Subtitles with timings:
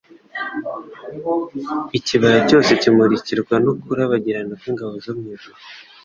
[1.97, 5.57] Ikibaya cyose kimurikirwa no kurabagirana kw'ingabo zo mu ijuru.